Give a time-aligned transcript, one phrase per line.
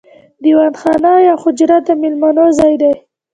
[0.43, 2.93] دیوان خانه یا حجره د میلمنو ځای دی.